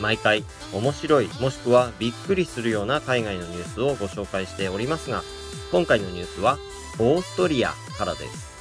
[0.00, 5.22] 毎回面白いもしくはびっくりするような海外のニュースをご紹介しておりますが
[5.70, 6.58] 今回のニュースは
[6.98, 8.54] オーストリアからです。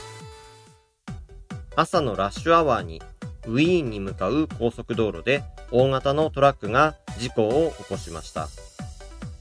[1.75, 3.01] 朝のラッシュアワーに
[3.45, 8.47] ウィーンに向かう高速道路で大型のトラックが事故を起こしました。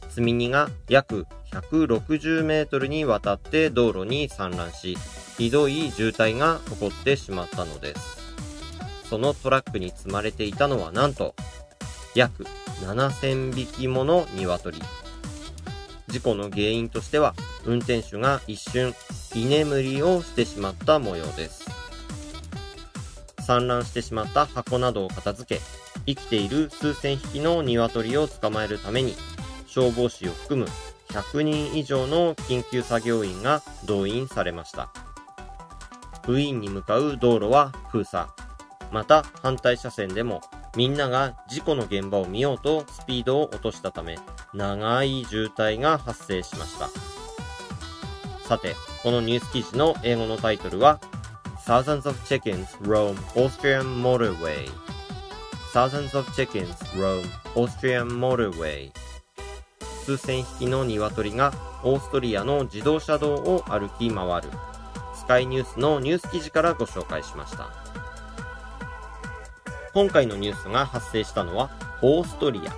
[0.09, 4.97] 積み荷が約160メートルにわたって道路に散乱し
[5.39, 8.23] ひどい渋滞が起こってしまったのです。
[9.09, 11.35] そのトラックに積まれていたのはなんと
[12.15, 12.45] 約
[12.83, 14.79] 7000匹もの鶏。
[16.09, 18.95] 事故の原因としては、運転手が一瞬
[19.35, 21.65] 居眠りをしてしまった模様です。
[23.41, 25.61] 散乱してしまった箱などを片付け、
[26.07, 29.15] 生きている数千匹の鶏を捕まえるために、
[29.67, 30.69] 消防士を含む
[31.09, 34.93] 100人以上の緊急作業員が動員されました。
[36.29, 38.27] ウィーンに向かう道路は封鎖。
[38.93, 40.43] また反対車線でも
[40.75, 44.19] みんなが事故の現場を見ようとスピードを落としたため、
[44.55, 46.89] 長い渋滞が発生しました。
[48.49, 50.99] さて、このニュース記事の英語のタイトルは、
[51.67, 54.69] Thousands of chickens roam Austrian motorway.
[55.73, 57.23] Thousands of chickens roam
[57.55, 58.91] Austrian motorway.
[60.05, 61.53] 数千匹の鶏が
[61.85, 64.49] オーストリアの自動車道を歩き回る。
[65.15, 67.71] スカイニュースのニュース記事からご紹介しました。
[69.95, 71.71] 今回のニュースが発生したのは
[72.01, 72.73] オーストリア。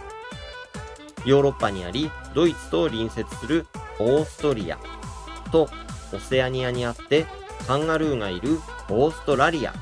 [1.25, 3.67] ヨーロッパにあり、ドイツと隣接する
[4.01, 4.79] オーストリア
[5.53, 5.69] と
[6.13, 7.27] オセアニアにあって
[7.67, 8.59] カンガルーがいる
[8.91, 9.75] オーストラリアっ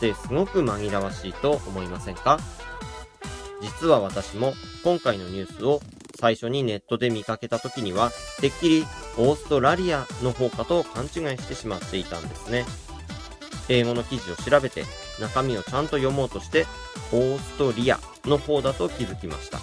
[0.00, 2.38] てすごく紛らわしいと思いませんか？
[3.60, 4.52] 実は私も
[4.84, 5.80] 今回のニュースを
[6.20, 8.10] 最初にネットで見かけた時には、
[8.40, 8.86] てっきり
[9.18, 12.64] オーストラリアの方かと勘違いしてしまっていたんですね。
[13.68, 14.84] 英語の記事を調べて
[15.20, 16.66] 中身をちゃんと読もうとして、
[17.12, 19.58] オーストリアの方だと気づきました。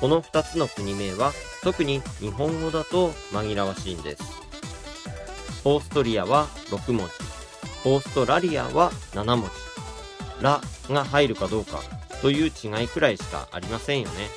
[0.00, 4.22] この2つの国名は特に日本語だと紛らわしいんです。
[5.64, 7.12] オーストリアは6文字、
[7.84, 9.50] オーストラリアは7文字、
[10.42, 11.80] ラが入るかどうか
[12.22, 14.28] という違いくらいしかありませんよね。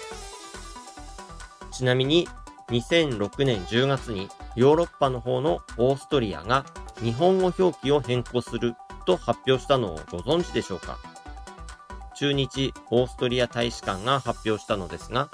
[1.72, 2.28] ちなみに
[2.70, 6.66] 2006年10月にヨーロッパの方のオーストリアが
[7.02, 8.76] 日本語表記を変更する
[9.06, 10.98] と発表したのをご存知でしょうか？
[12.16, 15.30] 中日オーストリア大使館が発表したのですが、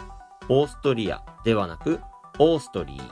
[0.49, 1.99] オーストリアではなく、
[2.39, 3.11] オーストリー。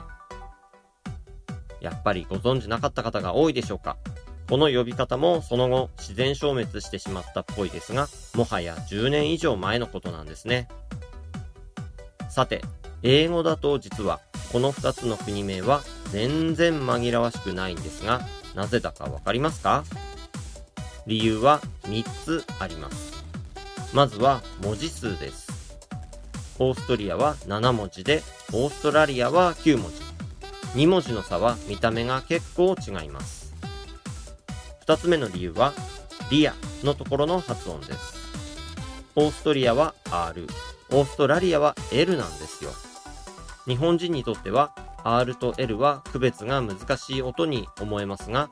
[1.80, 3.96] やっぱりご存知なかった方が多いでしょうか？
[4.48, 10.68] この呼び方もその後自然消滅してしまったっぽいですが、もはや10年以上前のことなんですね。
[12.30, 12.62] さて、
[13.02, 14.20] 英語だと実は
[14.52, 18.20] この2つの国名は全然紛らわしくないんですが、
[18.54, 19.84] なぜだかわかりますか？
[21.06, 23.24] 理由は3つあります。
[23.94, 25.78] まずは文字数です。
[26.58, 29.98] オーストリアは7文字で、オーストラリアは9文字。
[30.74, 33.54] 2文字の差は見た目が結構違います。
[34.86, 35.74] 2つ目の理由は、
[36.30, 38.16] リアのところの発音です。
[39.14, 40.48] オーストリアは R、
[40.90, 42.72] オーストラリアは L なんですよ。
[43.66, 44.74] 日本人にとっては
[45.04, 48.50] R と L は区別が難しい音に思えますが、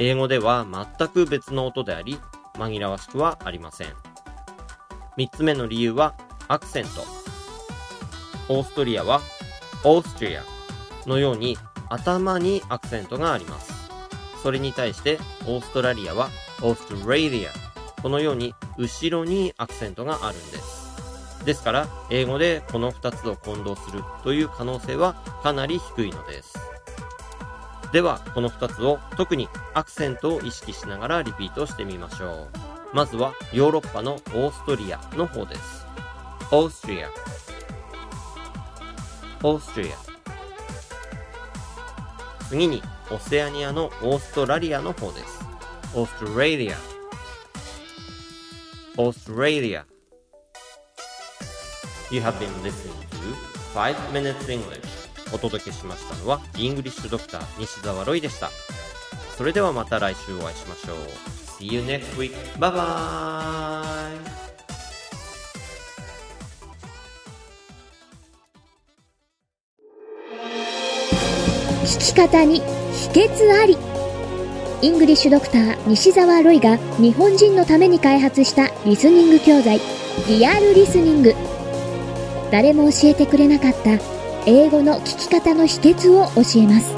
[0.00, 0.66] 英語では
[0.96, 2.20] 全く別の音であり、
[2.54, 3.88] 紛らわしくはありません。
[5.16, 6.14] 3つ目の理由は
[6.46, 6.90] アクセント。
[8.48, 9.20] オーストリアは
[9.84, 10.44] オーストリア
[11.06, 13.90] のように頭にアクセントがあります。
[14.42, 16.28] それに対してオーストラリアは
[16.62, 17.50] オーストラリア
[18.00, 21.44] このように後ろにアクセントがあるんです。
[21.44, 26.67] ですから、英語でこの2つを混同するという可能性はかなり低いのです。
[27.92, 32.48] では、この2つを特にアクセントを意識しながらリピートしてみましょ
[32.92, 32.94] う。
[32.94, 35.86] まずはヨーロッパのオーストリアの方です。
[36.50, 37.08] オーストリア。
[39.42, 39.96] オーストリア。
[42.48, 45.44] 次に、オセアニアのオーストラリアの方です。
[45.94, 46.76] オーストラリア。
[48.98, 49.86] オーストラリア。
[52.10, 53.34] You have been listening to
[53.74, 54.97] 5 Minutes English
[55.32, 58.50] お届けしましたのは、イングリッシュドクター西澤ロイでした。
[59.36, 60.96] それではまた来週お会いしましょう。
[61.58, 62.32] See you next week.
[62.58, 64.48] Bye bye!
[71.88, 73.78] 聞き方に秘訣あり
[74.82, 79.80] イングリッシュドクター西澤ロイが日本人のために開発したリスニング教材
[80.28, 81.34] リアルリスニング
[82.52, 84.17] 誰も教えてくれなかった
[84.50, 86.97] 英語の聞き方の秘訣を教えます。